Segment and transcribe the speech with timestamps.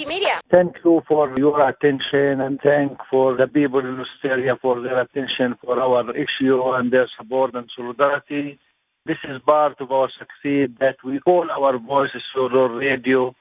[0.00, 0.40] Media.
[0.50, 5.54] Thank you for your attention and thank for the people in Australia for their attention
[5.62, 8.58] for our issue and their support and solidarity.
[9.04, 13.34] This is part of our success that we call our voices through the radio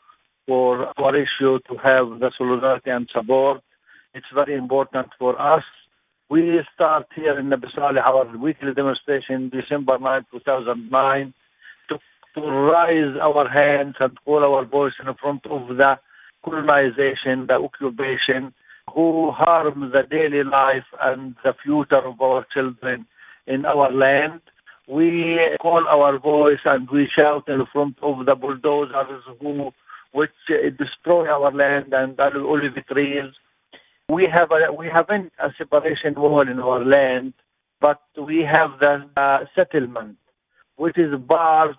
[0.45, 3.61] for our issue to have the solidarity and support.
[4.13, 5.63] It's very important for us.
[6.29, 11.33] We start here in Nabi our weekly demonstration December 9, 2009
[11.89, 11.97] to,
[12.35, 15.95] to raise our hands and call our voice in front of the
[16.43, 18.53] colonization, the occupation,
[18.93, 23.05] who harm the daily life and the future of our children
[23.47, 24.41] in our land.
[24.87, 29.71] We call our voice and we shout in front of the bulldozers who
[30.13, 33.31] which uh, destroy our land and olive trees.
[34.09, 37.33] We have a, we haven't a separation wall in our land,
[37.79, 40.17] but we have the uh, settlement,
[40.75, 41.77] which is part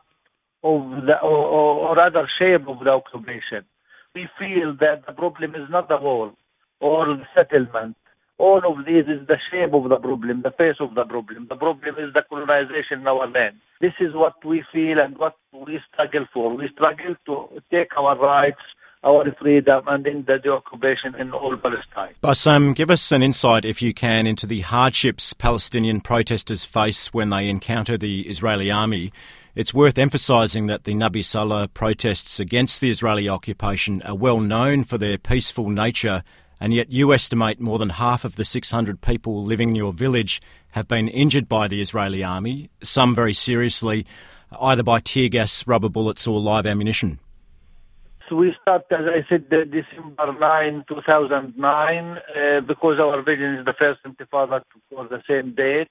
[0.65, 3.65] of the or, or other shape of the occupation.
[4.15, 6.33] We feel that the problem is not the wall
[6.81, 7.97] or the settlement.
[8.39, 11.47] All of this is the shape of the problem, the face of the problem.
[11.49, 13.57] The problem is the colonization in our land.
[13.81, 16.55] This is what we feel and what we struggle for.
[16.55, 18.61] We struggle to take our rights,
[19.05, 22.15] our freedom, and end the occupation in all Palestine.
[22.21, 27.31] Bassam, give us an insight, if you can, into the hardships Palestinian protesters face when
[27.31, 29.13] they encounter the Israeli army.
[29.55, 34.83] It's worth emphasising that the Nabi Saleh protests against the Israeli occupation are well known
[34.83, 36.23] for their peaceful nature,
[36.59, 40.41] and yet you estimate more than half of the 600 people living in your village
[40.71, 44.07] have been injured by the Israeli army, some very seriously,
[44.59, 47.19] either by tear gas, rubber bullets, or live ammunition.
[48.31, 53.75] So we start, as I said, December 9, 2009, uh, because our vision is the
[53.79, 55.91] first intifada for the same date.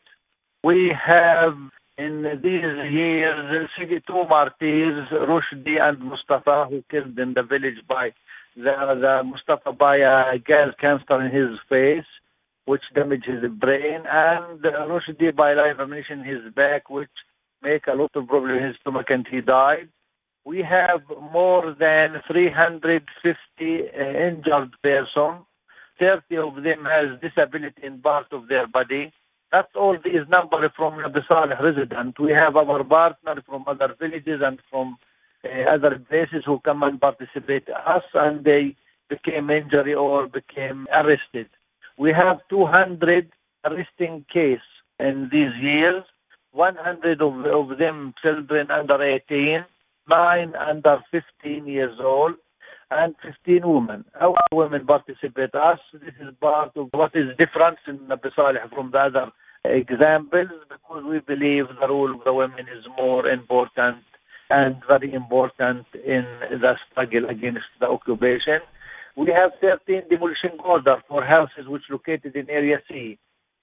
[0.63, 1.53] We have
[1.97, 3.69] in these years,
[4.07, 8.11] two martyrs, Rushdi and Mustafa, who killed in the village by
[8.55, 8.63] the,
[9.01, 12.07] the Mustafa by a gas canister in his face,
[12.65, 17.09] which damaged his brain, and Rushdi by live ammunition in his back, which
[17.61, 19.89] make a lot of problem in his stomach, and he died.
[20.43, 21.01] We have
[21.31, 25.45] more than 350 uh, injured persons.
[25.99, 29.13] 30 of them has disability in part of their body.
[29.51, 32.19] That's all these numbers from the Saleh resident.
[32.19, 34.97] We have our partner from other villages and from
[35.43, 38.75] uh, other places who come and participate us and they
[39.09, 41.49] became injured or became arrested.
[41.97, 43.29] We have 200
[43.65, 44.59] arresting case
[44.99, 46.03] in these years,
[46.53, 49.65] 100 of, of them children under 18,
[50.09, 52.35] 9 under 15 years old,
[52.91, 54.05] and 15 women.
[54.19, 55.79] Our women participate us.
[55.93, 59.31] This is part of what is different in Nabi Saleh from the other
[59.63, 63.97] examples because we believe the role of the women is more important
[64.49, 68.59] and very important in the struggle against the occupation.
[69.15, 73.17] We have 13 demolition orders for houses which located in Area C.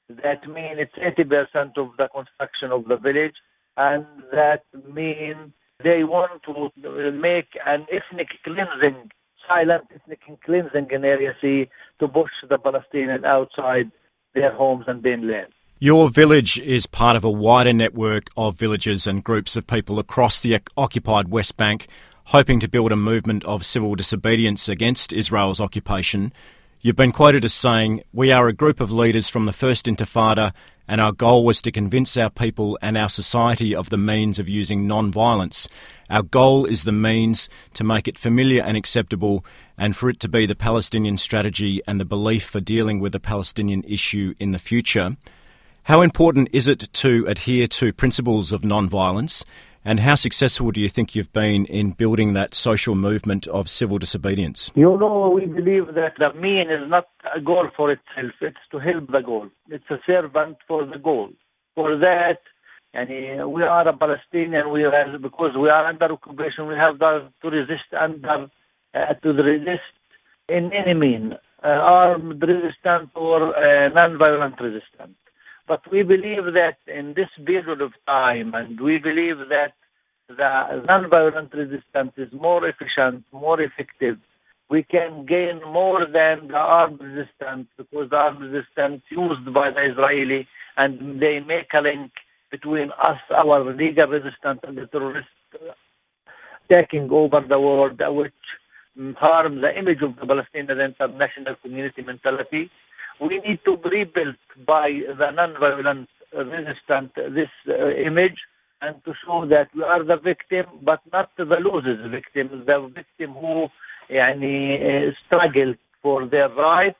[0.08, 3.34] That means it's 80% of the construction of the village,
[3.76, 5.52] and that means
[5.84, 9.10] they want to make an ethnic cleansing,
[9.48, 11.68] silent ethnic cleansing in Area C
[12.00, 13.90] to push the Palestinians outside
[14.34, 15.52] their homes and their land.
[15.80, 20.40] Your village is part of a wider network of villages and groups of people across
[20.40, 21.86] the occupied West Bank
[22.28, 26.30] hoping to build a movement of civil disobedience against Israel's occupation.
[26.82, 30.52] You've been quoted as saying, We are a group of leaders from the First Intifada,
[30.88, 34.48] and our goal was to convince our people and our society of the means of
[34.48, 35.68] using non violence.
[36.08, 39.44] Our goal is the means to make it familiar and acceptable,
[39.76, 43.20] and for it to be the Palestinian strategy and the belief for dealing with the
[43.20, 45.16] Palestinian issue in the future.
[45.84, 49.44] How important is it to adhere to principles of non-violence,
[49.88, 53.96] and how successful do you think you've been in building that social movement of civil
[53.96, 54.70] disobedience?
[54.74, 58.78] You know, we believe that the mean is not a goal for itself, it's to
[58.80, 59.48] help the goal.
[59.70, 61.30] It's a servant for the goal.
[61.74, 62.40] For that,
[62.92, 63.08] and
[63.50, 67.88] we are a Palestinian, we have, because we are under occupation, we have to resist
[67.98, 68.50] under,
[68.94, 69.94] uh, to resist
[70.50, 71.32] in any mean,
[71.64, 75.16] uh, armed resistance or uh, non-violent resistance.
[75.68, 79.74] But we believe that in this period of time, and we believe that
[80.28, 84.18] the non-violent resistance is more efficient, more effective.
[84.70, 89.90] We can gain more than the armed resistance because the armed resistance used by the
[89.92, 90.48] Israeli
[90.78, 92.12] and they make a link
[92.50, 95.30] between us, our legal resistance, and the terrorists
[96.72, 98.34] taking over the world, which
[99.18, 102.70] harm the image of the Palestinian international community mentality
[103.20, 104.36] we need to rebuild
[104.66, 108.38] by the non-violence resistance this uh, image
[108.80, 113.34] and to show that we are the victim, but not the losers victim, the victim
[113.34, 113.68] who
[114.10, 116.96] يعني, uh, struggled for their right.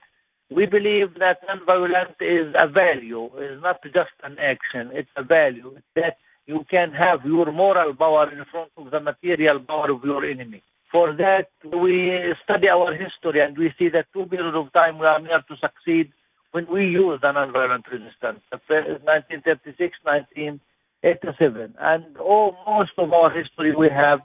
[0.51, 5.77] We believe that non-violence is a value, is not just an action, it's a value
[5.95, 6.17] that
[6.47, 10.63] you can have your moral power in front of the material power of your enemy.
[10.91, 15.07] For that, we study our history and we see that two periods of time we
[15.07, 16.13] are near to succeed
[16.53, 21.75] when we use the non-violent resistance, 1936, 1987.
[21.79, 24.21] And oh, most of our history we have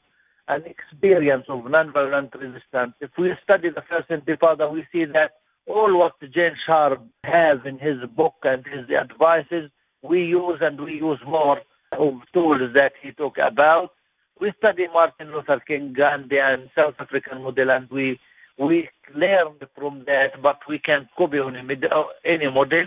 [0.47, 2.93] an experience of non-violent resistance.
[3.01, 5.31] If we study the first intifada, we see that
[5.67, 9.69] all what Gene Sharp has in his book and his advices,
[10.01, 11.59] we use and we use more
[11.97, 13.91] of tools that he talked about.
[14.39, 18.19] We study Martin Luther King, Gandhi, and South African model, and we
[18.57, 22.85] we learned from that, but we can't copy on any model.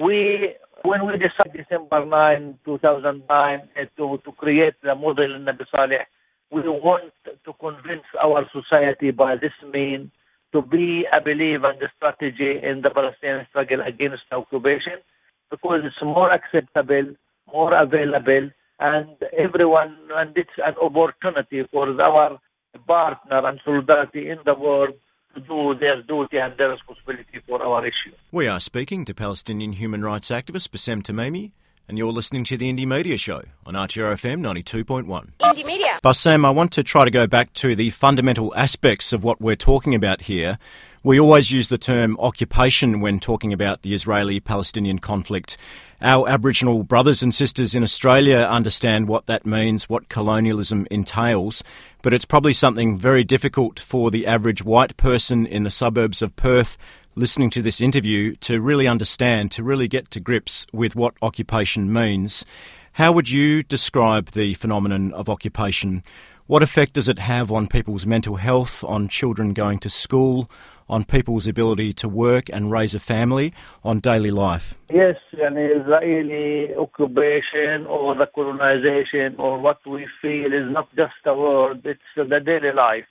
[0.00, 0.54] We,
[0.84, 6.06] when we decided December 9, 2009, eh, to, to create the model in Nabi Saleh,
[6.50, 10.10] we want to convince our society by this means
[10.52, 15.02] to be a believer in the strategy in the Palestinian struggle against occupation
[15.50, 17.14] because it's more acceptable,
[17.52, 22.38] more available, and everyone, and it's an opportunity for our
[22.86, 24.94] partner and solidarity in the world
[25.34, 28.14] to do their duty and their responsibility for our issue.
[28.32, 31.52] We are speaking to Palestinian human rights activist Bassem Tamimi,
[31.88, 35.32] and you're listening to the Indie Media Show on RTRFM 92.1.
[35.38, 35.98] Indie Media.
[36.02, 39.56] Bassem, I want to try to go back to the fundamental aspects of what we're
[39.56, 40.58] talking about here.
[41.04, 45.58] We always use the term occupation when talking about the Israeli Palestinian conflict.
[46.00, 51.62] Our Aboriginal brothers and sisters in Australia understand what that means, what colonialism entails,
[52.00, 56.36] but it's probably something very difficult for the average white person in the suburbs of
[56.36, 56.78] Perth
[57.16, 61.92] listening to this interview to really understand, to really get to grips with what occupation
[61.92, 62.46] means.
[62.94, 66.02] How would you describe the phenomenon of occupation?
[66.47, 70.49] What effect does it have on people's mental health, on children going to school,
[70.89, 73.53] on people's ability to work and raise a family,
[73.83, 74.75] on daily life?
[74.91, 81.35] Yes, an Israeli occupation or the colonization or what we feel is not just a
[81.35, 83.05] word, it's the daily life.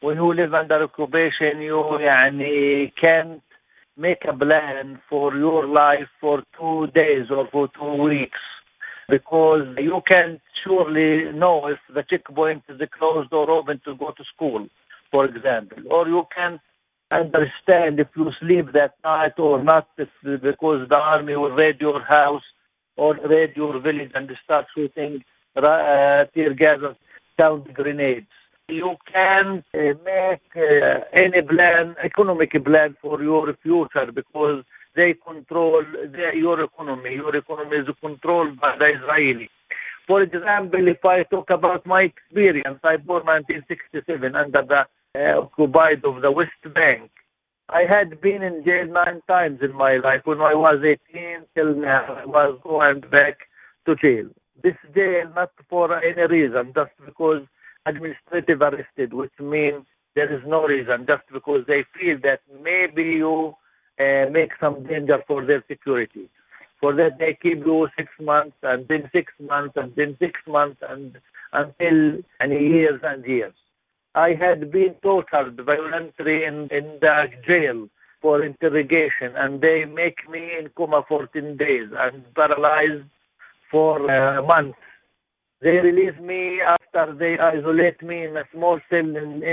[0.00, 3.40] When you live under occupation, you يعني, can't
[3.96, 8.38] make a plan for your life for two days or for two weeks
[9.07, 14.23] because you can surely know if the checkpoint is closed or open to go to
[14.35, 14.67] school,
[15.11, 16.59] for example, or you can
[17.11, 22.43] understand if you sleep that night or not because the army will raid your house
[22.97, 25.23] or raid your village and start shooting
[25.55, 26.95] uh, tear gas or
[27.39, 28.27] sound grenades.
[28.69, 34.63] You can uh, make uh, any plan, economic plan for your future because
[34.97, 37.13] they control the, your economy.
[37.13, 39.47] Your economy is controlled by the Israeli.
[40.07, 44.81] For example, if I talk about my experience, I born 1967 under the
[45.15, 47.11] uh, occupied of the West Bank.
[47.69, 50.21] I had been in jail nine times in my life.
[50.23, 53.37] When I was 18 till now, I was going back
[53.85, 54.29] to jail.
[54.63, 57.43] This jail not for any reason, just because
[57.85, 59.85] administrative arrested, which means
[60.15, 63.53] there is no reason, just because they feel that maybe you
[63.99, 66.29] uh, make some danger for their security.
[66.79, 70.81] For that, they keep you six months, and then six months, and then six months,
[70.87, 71.17] and
[71.53, 73.53] until and years and years.
[74.15, 77.87] I had been tortured violently in, in the jail
[78.21, 83.07] for interrogation, and they make me in coma 14 days and paralyzed
[83.69, 84.75] for a month.
[85.61, 89.43] They release me after they isolate me in a small cell in,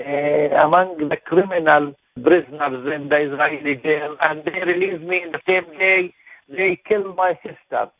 [0.00, 5.40] uh, among the criminal prisoners in the Israeli jail, and they release me in the
[5.46, 6.14] same day
[6.48, 7.90] they kill my sister.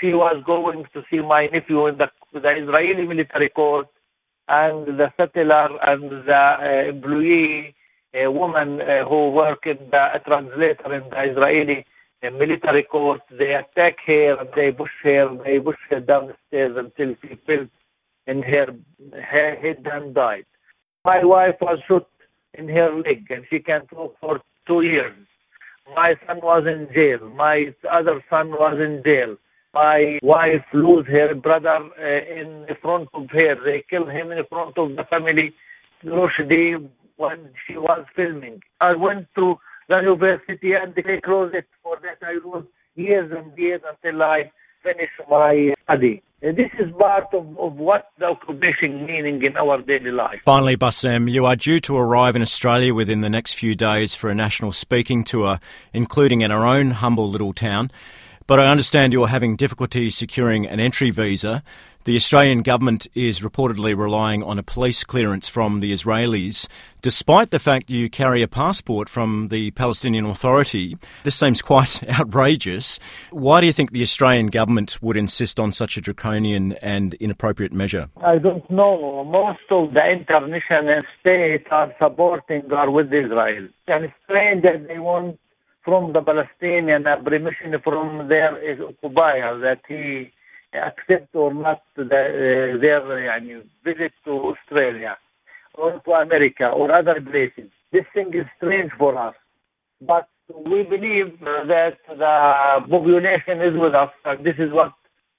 [0.00, 3.86] She was going to see my nephew in the, the Israeli military court
[4.48, 7.74] and the settler and the uh, employee,
[8.14, 11.86] a woman uh, who work in the translator in the Israeli
[12.22, 16.76] uh, military court, they attack her they push her, they push her down the stairs
[16.76, 17.66] until she fell
[18.26, 18.66] in her,
[19.12, 20.46] her head and died.
[21.10, 22.08] My wife was shot
[22.54, 25.16] in her leg and she can't walk for two years.
[25.94, 27.28] My son was in jail.
[27.30, 27.56] My
[27.98, 29.36] other son was in jail
[29.76, 33.54] my wife lose her brother uh, in front of her.
[33.62, 35.52] They kill him in front of the family,
[36.02, 38.62] Rushdi, when she was filming.
[38.80, 39.56] I went to
[39.90, 41.66] the university and they closed it.
[41.82, 44.50] For that I wrote years and years until I
[44.86, 46.22] finished my study.
[46.42, 50.40] This is part of, of what the occupation meaning in our daily life.
[50.44, 54.30] Finally, Bassem, you are due to arrive in Australia within the next few days for
[54.30, 55.58] a national speaking tour,
[55.92, 57.90] including in our own humble little town.
[58.46, 61.64] But I understand you're having difficulty securing an entry visa.
[62.06, 66.68] The Australian government is reportedly relying on a police clearance from the Israelis,
[67.02, 70.96] despite the fact you carry a passport from the Palestinian Authority.
[71.24, 73.00] This seems quite outrageous.
[73.32, 77.72] Why do you think the Australian government would insist on such a draconian and inappropriate
[77.72, 78.08] measure?
[78.22, 79.24] I don't know.
[79.24, 83.66] Most of the international states are supporting or with Israel.
[83.88, 85.40] And it's strange that they want
[85.84, 88.52] from the Palestinian a permission from their
[88.86, 90.30] occupier that he
[90.76, 95.16] accept or not the, uh, their uh, visit to Australia
[95.74, 97.70] or to America or other places.
[97.92, 99.34] This thing is strange for us.
[100.00, 100.28] But
[100.66, 104.10] we believe that the population is with us.
[104.24, 104.92] And this is what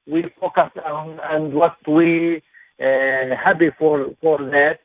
[0.06, 2.42] we focus on and what we
[2.80, 4.80] uh, happy for for that.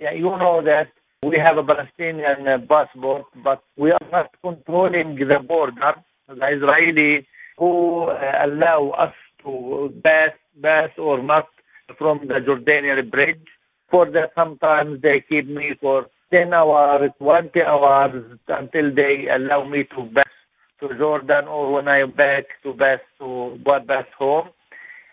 [0.00, 0.88] Yeah, you know that
[1.24, 5.94] we have a Palestinian uh, passport, but we are not controlling the border.
[6.28, 7.26] The Israeli
[7.58, 10.30] who uh, allow us to pass,
[10.62, 11.46] pass or not
[11.98, 13.46] from the Jordanian bridge.
[13.90, 19.84] For that, sometimes they keep me for 10 hours, 20 hours until they allow me
[19.94, 20.32] to pass
[20.80, 24.48] to Jordan or when I'm back to pass to pass home.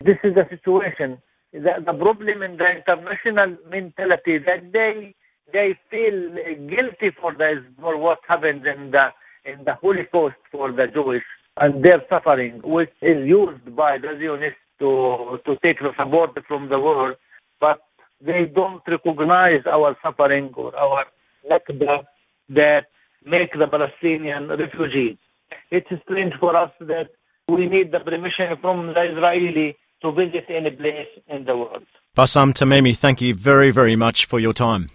[0.04, 1.22] This is the situation.
[1.52, 5.16] The, the problem in the international mentality that they
[5.52, 6.36] they feel
[6.70, 9.08] guilty for this for what happened in the
[9.46, 11.24] in the Holocaust for the Jewish
[11.60, 16.70] and their suffering, which is used by the Zionists to, to take the support from
[16.70, 17.16] the world,
[17.60, 17.80] but
[18.22, 21.06] they don't recognize our suffering or our
[21.50, 22.06] nakba
[22.50, 22.86] that
[23.26, 25.18] make the Palestinian refugees.
[25.72, 27.10] It's strange for us that
[27.50, 31.86] we need the permission from the Israeli to visit any place in the world.
[32.16, 34.90] Bassam Tamimi, thank you very, very much for your time.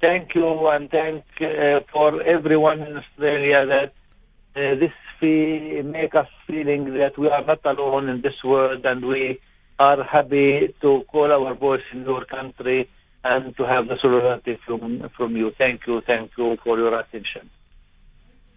[0.00, 3.92] Thank you, and thank uh, for everyone in Australia that
[4.58, 9.04] Uh, this fee make us feeling that we are not alone in this world and
[9.04, 9.38] we
[9.78, 12.88] are happy to call our voice in your country
[13.22, 15.52] and to have the solidarity from, from you.
[15.56, 16.00] Thank you.
[16.04, 17.50] Thank you for your attention.